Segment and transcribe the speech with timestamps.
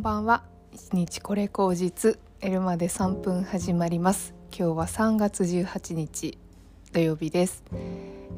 [0.00, 0.44] んばんは。
[0.72, 2.18] 一日これ口実。
[2.40, 4.32] エルマで3分始まります。
[4.50, 6.38] 今日は3月18日
[6.94, 7.62] 土曜日です。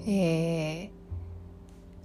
[0.04, 0.90] えー、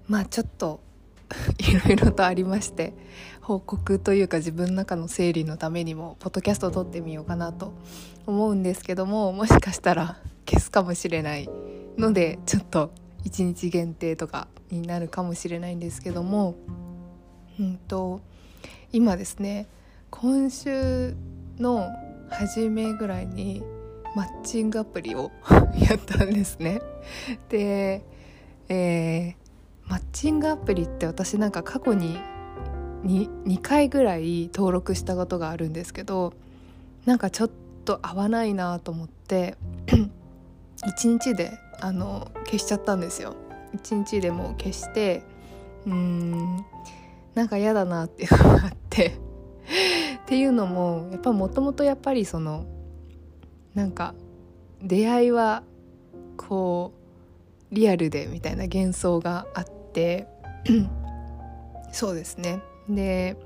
[0.07, 0.79] まあちょっと
[1.57, 2.93] いろいろとありまして
[3.41, 7.73] 報告というか自分の中の整理のためにもポッドキャストを撮ってみようかなと
[8.27, 11.49] 思うんですけどももしかしたら消すかもしれない
[11.97, 12.91] のでちょっと
[13.25, 16.53] 1日限定とかになるかもしれないんですけども
[17.59, 18.21] うんと
[18.91, 19.67] 今ですね
[20.09, 21.15] 今週
[21.59, 21.89] の
[22.29, 23.63] 初めぐらいに
[24.15, 25.31] マッチングアプリを
[25.77, 26.81] やったんですね。
[27.49, 28.03] で、
[28.69, 29.35] えー、
[29.87, 32.17] マッチングアプリって私なんか過去に
[33.03, 36.33] 2, 2回ぐらい登録したことがあるんですけど
[37.05, 37.51] なんかちょっ
[37.85, 39.55] と合わないなと思って
[39.87, 43.35] 1日であの消しちゃったんですよ。
[43.75, 45.23] 1日でも消して
[45.85, 46.65] うーん
[47.37, 49.13] なんか嫌だなっていうのがあって。
[50.25, 52.65] っていうのもやっぱもともとやっぱりその
[53.75, 54.15] なんか
[54.81, 55.63] 出会いは
[56.35, 56.93] こ
[57.71, 60.27] うリアルでみたいな幻想があって。
[61.93, 62.59] そうですね。
[62.89, 63.37] で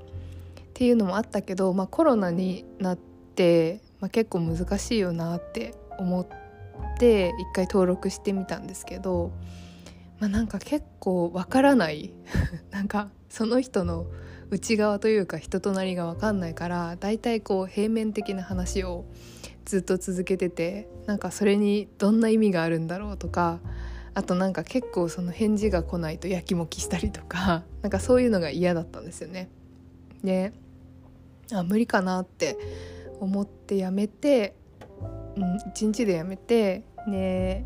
[0.70, 6.26] っていうのもあったけど、まあ、コロナになって、まあ、結構難しいよなって思っ
[6.98, 9.32] て一回登録してみたんですけど、
[10.22, 12.12] まあ、なんか結構わからない
[12.70, 14.06] なんかその人の
[14.50, 19.04] 内側というか人となりが分かんないから大体こう平面的な話を
[19.64, 23.58] ずっと続けててなんかそれにどんな意味があるんだろうとか
[24.14, 29.48] あとなんか結構その返事が来ないとやきもきしたりとか なんかそういうのが嫌だったんですよね。
[30.22, 30.52] で
[31.50, 32.56] あ無理かなって
[33.18, 34.54] 思ってやめて、
[35.34, 37.64] うん、1日でやめてで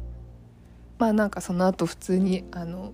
[0.98, 2.92] まあなんかその後普通にあの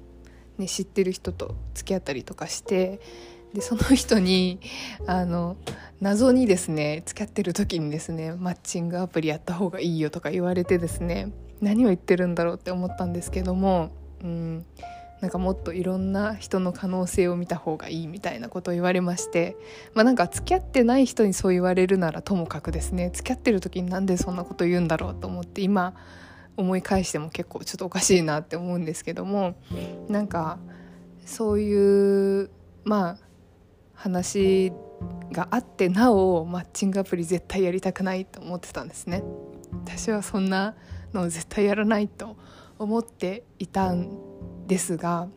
[0.58, 3.00] ね、知ってる人と付き合ったりとかして
[3.54, 4.60] でその人に
[5.06, 5.56] あの
[6.00, 13.90] 謎にですね付き合ってる時にですねマッチングアプリやった方がいいよとか言われてですね何を言ってるんだろうって思ったんですけども、
[14.22, 14.64] うん、
[15.20, 19.56] なんかもっといろんな人の可能性を見た方がいいみたいなことを言われまして
[19.94, 25.94] まあなんか付き合ってない人にそう言われるならともかくですね付き合ってる時になんでそんなこと言うんだろうと思って今
[26.56, 29.54] 思い返しても結構ちょっとおかしいなって思うんですけども
[30.08, 30.58] なんか
[31.24, 32.50] そういう
[32.84, 33.18] まあ
[33.94, 34.72] 話
[35.30, 39.22] があってなおマッチングアプリ絶対やりたくないと思ってたんですね。
[39.72, 40.74] 私はそんな
[41.12, 42.36] の絶対やらないと
[42.78, 44.10] 思っていたん
[44.66, 45.28] ですが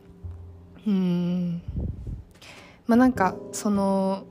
[0.86, 1.62] うん
[2.86, 4.26] まあなんかその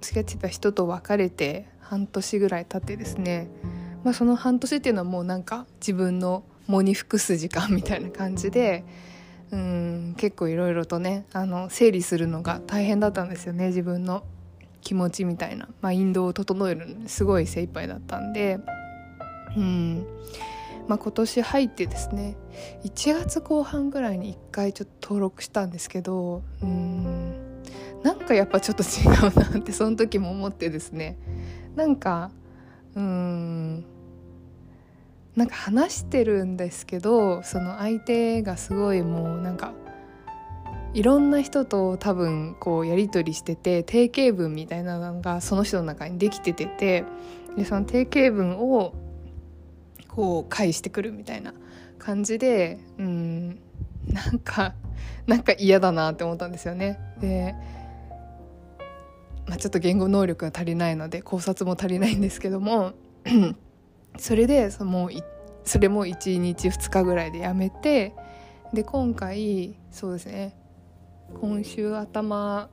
[0.00, 3.48] 付き合ってた人と別れて半年ぐらい経ってですね
[4.04, 8.84] まあ、その半年っていうのはもうなんか自分の喪に服す時間みたいな感じで
[9.50, 14.24] うん結構いろいろとねあの整理するのが大変だったんですよね自分の
[14.84, 15.66] 気持ちみたいな。
[15.80, 18.60] マインドを整えるのにすごい精一杯だったんで。
[19.56, 20.06] うん。
[20.86, 22.36] まあ、今年入ってですね
[22.84, 27.32] 1月後半ぐらいに1回ちょっと登録したんですけどうん。
[28.02, 31.16] なんかやっぱちょっと違うなってその時も思ってですね。
[31.74, 32.30] なんか
[32.94, 33.84] うん。
[35.36, 39.72] なんか話してるんですけどその相手がすごいもうなんか
[40.92, 47.04] いろんな人と多分こうやり取りしてて定型文みたいなのがその人の中にできててて
[47.56, 48.94] でその定型文を
[50.08, 51.52] こう返してくるみたいな
[51.98, 53.60] 感じでうん
[54.06, 54.74] なんか
[55.26, 56.98] なんか嫌だなって思ったんですよね。
[57.20, 57.54] で
[59.46, 62.92] まあ、ちょっと言語能力が足りないので考察も足りないんですけども
[64.18, 65.10] それでその
[65.64, 68.14] それも1日2日ぐらいでやめて
[68.72, 70.56] で今回そうですね
[71.40, 72.68] 今週頭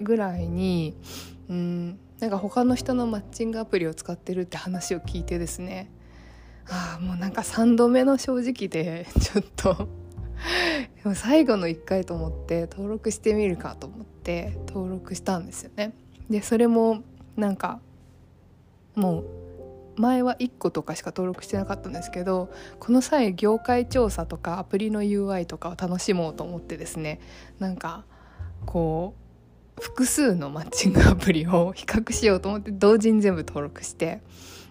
[0.00, 0.96] ぐらいに
[1.48, 5.90] うんなんか他の人のマッチングアプリを使ってるって話を聞いてですね
[6.68, 9.88] ああもうなんか3度目の正直でちょっと
[11.14, 15.92] 最後の1回と思って登録してみるかと思って登録したんですよね。
[16.28, 17.02] でそれも
[17.36, 17.80] なんか
[18.96, 19.24] もう
[19.96, 27.20] 前は1個とかしか登録してなかったんですけどこの際業界調査とかアプリの UI とかを楽しもうと思ってですね
[27.58, 28.04] なんか
[28.64, 29.14] こ
[29.78, 34.20] う複数のマッチングアプリを比較しようと思って同時に全部登録して、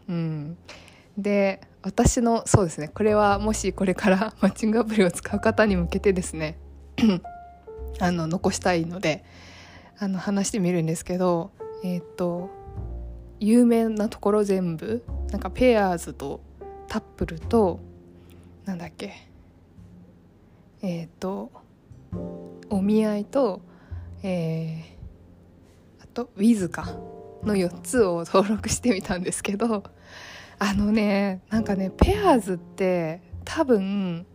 [0.10, 0.58] うん、
[1.18, 6.58] で私のそうですねこれはもしこれから マッチングアプリを使う方に向けてですね
[8.00, 9.24] あの残したいので
[10.00, 11.52] あの話してみるんですけど
[11.84, 12.50] えっ、と
[13.40, 16.42] 有名なところ全部なんかペアーズと
[16.88, 17.80] タップルと
[18.66, 19.14] なんだっけ
[20.82, 21.52] えっ、と
[22.70, 23.62] お見合いと
[24.24, 26.96] えー、あとウィズか
[27.44, 29.84] の4つを登録してみたんですけど
[30.58, 34.26] あのねなんかねペアーズって多分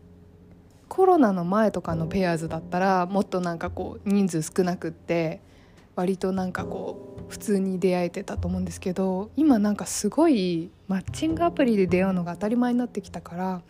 [0.88, 5.40] コロナの前とかのペアーズだったらもっとなんかこう人数少なくって
[6.00, 13.62] 割となんかこう普通に出会えてたと思うんですけど今なんかすごいマッチングアプリで出会うのが当たり前になってきたから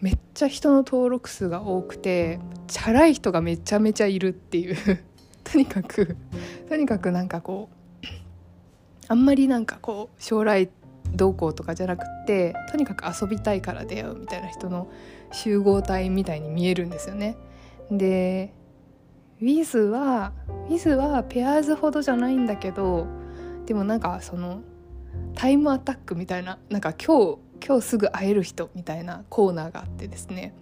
[0.00, 4.76] めっちゃ人の登録数が多くてチャラい人がめちゃめちゃいるっていう
[5.44, 6.16] とにかく
[6.68, 7.68] とにかくなんかこ
[8.02, 8.06] う
[9.06, 10.68] あんまりなんかこう将来
[11.14, 14.88] どうこうとかじゃなくってとにかく遊びたいから出会うみたいな人の
[15.30, 17.36] 集合体みたいに見えるんですよね。
[17.90, 18.52] で
[19.42, 20.32] ウィズは
[20.70, 23.08] ウィズはペアーズほどじゃないんだけど
[23.66, 24.62] でもなんかその
[25.34, 30.54] タイムアタックみたいななんか今日今日すぐ会える人みたいなコーナーがあってですね。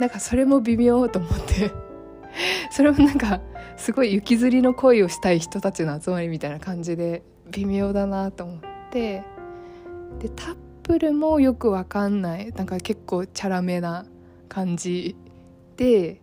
[0.00, 1.70] なんかそれも微妙と思って
[2.72, 3.40] それもなんか
[3.76, 8.60] すごい行きずりの恋をしたい人たちの集まりみたいな感じで微妙だなと思っ
[8.90, 9.22] て。
[10.18, 14.06] でタップルもよくわかんないなんか結構チャラめな
[14.48, 15.16] 感じ
[15.76, 16.22] で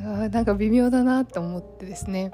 [0.00, 2.32] あなんか微妙だなと思ってですね。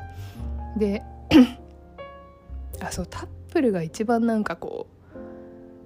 [0.76, 1.02] で
[2.80, 4.94] あそうタップルが一番なんかこう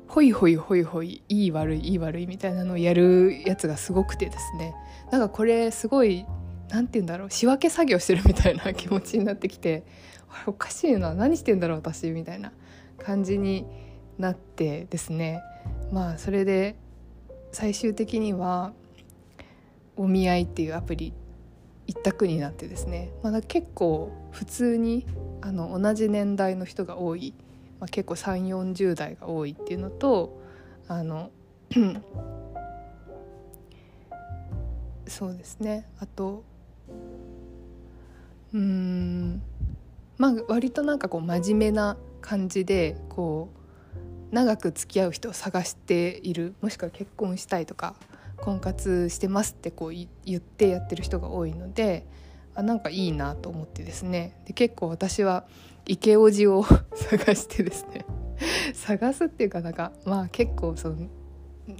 [0.08, 4.74] ホイホイホイホイいい悪いいい悪いみたいなのをやるやつがすごくてですね。
[5.12, 6.24] なんかこれすごい
[6.70, 9.84] 何て言うんだろう仕分け作業してるみたいな気持ちになってきて
[10.46, 12.52] おかしいな何してんだろう私みたいな
[12.98, 13.66] 感じに
[14.18, 15.42] なってですね。
[15.92, 16.76] まあそれで
[17.52, 18.72] 最終的には
[19.96, 21.12] 「お見合い」っていうアプリ
[21.88, 25.06] 一択になってですね、まだ結構普通に
[25.40, 27.32] あの同じ年代の人が多い、
[27.80, 30.38] まあ、結構3 4 0代が多いっていうのと
[30.86, 31.30] あの
[35.06, 35.88] そうですね。
[35.98, 36.44] あと
[38.52, 39.42] うん
[40.18, 43.48] まあ割となんかこう真面目な感じでこ
[44.30, 47.94] う長く付き合う人を探しているもしくは結婚したいとか
[48.40, 52.06] 婚活してますってこう言ってやってる人が多いので
[52.54, 54.42] あなんかいいなと思ってですね。
[54.46, 55.46] で結構私は
[55.86, 56.64] イケオジを
[56.94, 58.04] 探してですね。
[58.74, 60.96] 探すっていうかなんかまあ結構その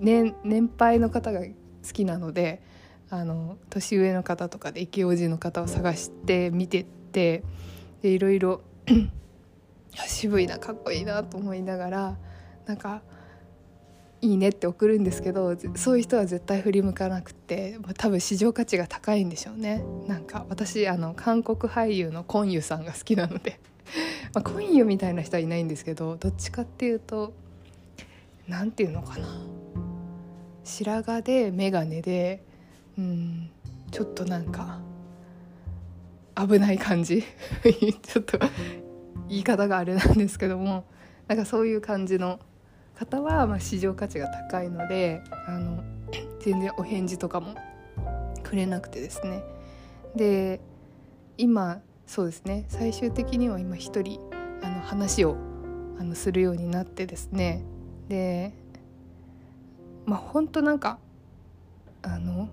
[0.00, 1.46] 年年配の方が好
[1.92, 2.62] きなので
[3.10, 7.42] あの年上の方とかでイケオジの方を探して見てって
[8.02, 8.60] でいろいろ
[10.06, 12.18] 渋いなかっこいいなと思いながら
[12.66, 13.02] なんか
[14.20, 19.84] いいねって送るんですけどそういう人は絶対振り向かなくて多分市場価値が高いんでしょうね。
[20.06, 23.60] なんか私あの韓国俳優のコンユさんが好きなので。
[24.34, 27.32] まあ、コンユみたいな人はいないんですけどどっちかっていうと
[28.46, 29.26] 何て言うのかな。
[30.64, 32.44] 白髪で眼鏡で
[32.98, 33.50] うん
[33.90, 34.80] ちょっとなんか
[36.36, 37.22] 危ない感じ。
[38.02, 38.38] ちょっと
[39.28, 40.84] 言い方があれなんですけども
[41.28, 42.40] なんかそういう感じの
[42.98, 45.82] 方はま市場価値が高いのであの
[46.40, 47.54] 全然お返事とかも
[48.42, 49.42] くれなくてですね。
[50.16, 50.60] で
[51.36, 52.64] 今そうですね。
[52.68, 54.20] 最終的には今一人
[54.62, 55.36] あの話を
[55.98, 57.62] あのするようになってですね。
[58.08, 58.52] で
[60.06, 60.98] まあ本当なんか
[62.02, 62.48] あの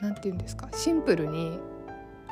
[0.00, 0.68] 何て言うんですか？
[0.72, 1.58] シンプルに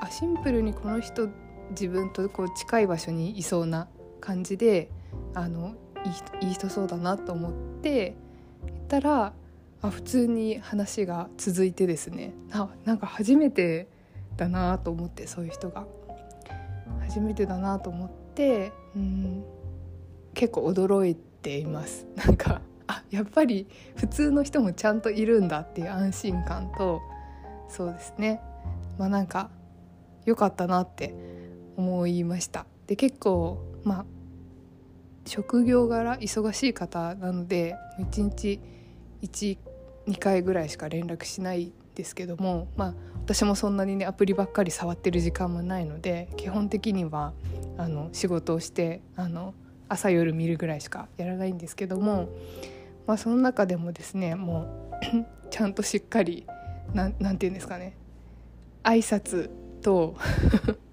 [0.01, 1.29] あシンプルにこの人
[1.71, 3.89] 自分とこう近い場所にいそうな
[4.21, 4.89] 感じで
[5.35, 5.75] あの
[6.41, 8.15] いい人そうだなと思って
[8.65, 9.33] 言ったら
[9.83, 12.33] あ普通に話が続いてですね。
[12.49, 13.89] ななんか初めて
[14.37, 15.87] だなと思ってそういう人が。
[17.01, 19.45] 初めてだなと思ってうん
[20.35, 22.07] 結構驚いています。
[22.17, 27.01] なんかあやっぱり普通の人もちゃんといるんだっていう安心感と
[27.69, 28.41] そうですね。
[28.99, 29.51] まあなんか
[30.25, 31.15] 良かったなって
[31.77, 32.67] 思いました。
[32.87, 34.05] で結構まあ
[35.27, 38.61] 職業柄忙しい方なので1日
[39.23, 47.33] 12回ぐらいしか連絡しないですけどもまあ私もそんなにねアプリばっかり触ってる時間もないので基本的には
[47.77, 49.53] あの仕事をしてあの
[49.89, 52.29] 朝夜見るぐらいしかやらないんですけども、
[53.07, 56.47] まあ、その中でもですねもう ちゃんとしっかり
[56.93, 57.97] なんて言うんですかね
[58.85, 60.17] 挨拶と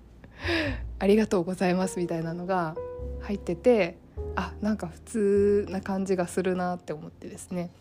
[0.99, 2.75] ありがとうございますみたいなのが
[3.21, 3.97] 入ってて
[4.35, 7.71] あなんか普通な感じがするなって思ってですね。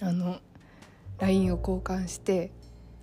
[0.00, 0.38] あの
[1.18, 2.50] LINE を交換して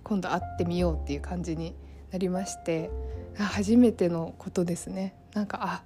[0.02, 1.74] 今度会ってみようっていう感じに
[2.10, 2.90] なりまして
[3.36, 5.14] 初めてのことですね。
[5.34, 5.84] なんかあ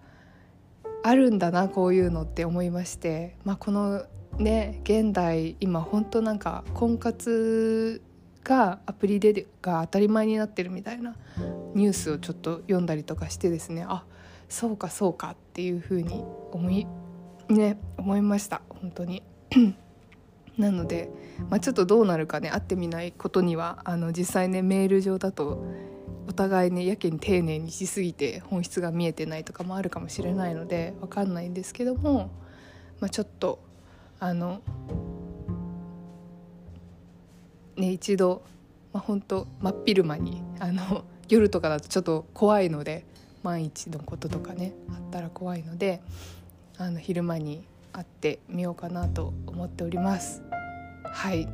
[1.02, 4.04] あるんだなこういうのって思いまして、まあ、この
[4.38, 8.00] ね現代今本当なんか婚活
[8.44, 11.16] がアプリでが当たり前になってるみたいな
[11.74, 14.04] ニュースをちょっと読んだりとかしてですねあ
[14.52, 16.86] そうかそうかっていうふうに思い
[17.48, 19.22] ね思いました本当に。
[20.58, 21.08] なので、
[21.48, 25.64] まあ、ちょっとどうなるかね会ってみないことにはあの実際ねメール上だと
[26.28, 32.30] お互いねやけに丁寧にしすぎて本質が見えてないとかもあるかもしれないので分かんないんですけども、
[33.00, 33.58] まあ、ちょっと
[34.20, 34.60] あの
[37.78, 38.42] ね一度、
[38.92, 43.06] まあ、本当真っ昼間にあの夜とかだとちょっと怖いので
[43.42, 46.00] 万一のこととかねあったら怖いので
[46.78, 50.42] あの昼間に会ってみようかなと思っております。
[51.04, 51.48] はい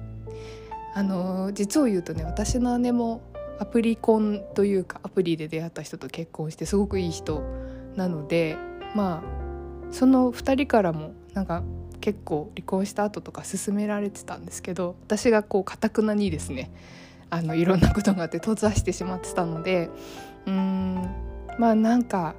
[0.95, 3.21] あの実を言うとね私の姉も
[3.59, 7.43] アプリ婚というかアプリで出会った人と結婚してすごくいい人
[7.97, 8.57] なので
[8.95, 11.63] まあその2人からもなんか
[12.01, 16.71] 結構離婚した後とか勧められてたんですけど私がこうかたくなにですね
[17.31, 19.91] あのいろんなことがあって閉ざしてしまってたので
[20.47, 21.28] うん
[21.59, 22.35] まあなんか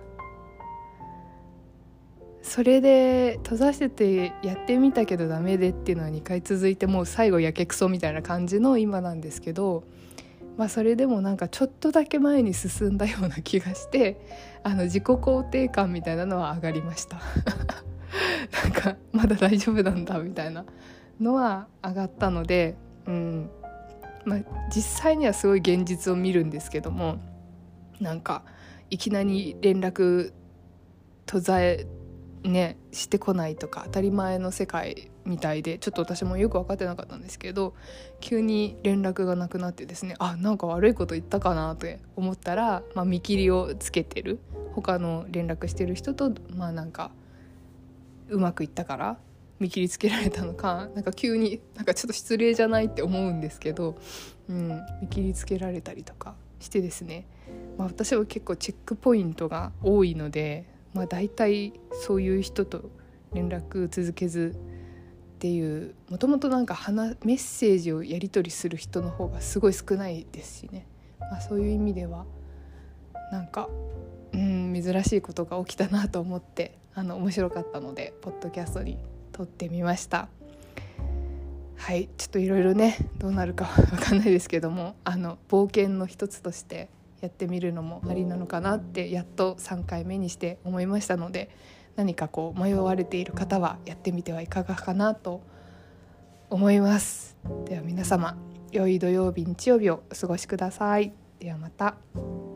[2.42, 9.84] それで閉ざしててやってみたけどダメでっていうのは2回続いてもう最後やけくそみたいな感じの今なんですけど
[10.58, 14.20] まあそれでもなんかちょっとだけ前に進んだような気がして
[14.64, 17.22] あの自己肯定感みたいなのは上がりました。
[18.64, 20.66] なんかまだ大丈夫なんだみたいな
[21.22, 23.50] のは上がったのでうん。
[24.26, 24.40] まあ
[24.74, 27.20] 実際にはすごい現実を見るんですけども
[28.02, 28.44] なんか
[28.90, 30.34] いきなり連絡
[31.26, 31.88] 途絶え
[32.44, 37.76] ねしてこないとか当たり前の世界みたいでちょっと私もよく分かってなかったんですけど
[38.20, 44.40] 急に連絡がなくなってですねあなんか悪いこと言ったかなって思ったら、まあ、見切りをつけてる。
[44.74, 47.12] 他の連絡してる人とまあなんか
[48.30, 49.18] うまくいったから
[49.60, 53.98] 見切りつけられたのかなんか急になんかちょっと失礼じゃないって思うんですけど、
[54.48, 57.26] うん、見切りつけられたりとかしてですね、
[57.80, 62.92] まあ、私は結構チェックポイントが多いので、まあ、大体そういう人と
[63.34, 64.54] 連絡続けず
[65.36, 66.78] っていうもともとなんか
[67.24, 70.86] メッセージをやり取りする人の方がすごい少ないですしね、
[71.22, 72.26] まあ、そういう意味では
[73.32, 73.70] なんか
[74.34, 78.98] うん珍しいことが起きたなと思ってあの面白かったのでポッドキャストに
[79.32, 80.28] 撮ってみました。
[81.78, 86.90] はいちょっといろいろねどうなるかわかんないですけどもあの冒険の一つとして
[87.22, 91.50] やってみるのもありなのかなってやっと3回目にして思いましたので
[91.96, 95.42] 何かこう迷われている方はやってみてはいかがかなと
[96.50, 98.38] 思いますでは皆様
[98.72, 102.49] 良い土曜日日曜日をお過ごしくださいではまた。